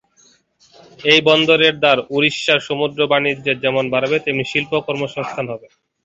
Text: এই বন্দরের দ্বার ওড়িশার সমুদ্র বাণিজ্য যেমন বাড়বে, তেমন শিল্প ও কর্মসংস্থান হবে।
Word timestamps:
এই 1.03 1.19
বন্দরের 1.27 1.75
দ্বার 1.79 1.97
ওড়িশার 2.15 2.59
সমুদ্র 2.69 2.99
বাণিজ্য 3.11 3.47
যেমন 3.63 3.83
বাড়বে, 3.93 4.17
তেমন 4.25 4.43
শিল্প 4.51 4.71
ও 4.75 4.85
কর্মসংস্থান 4.87 5.45
হবে। 5.53 5.67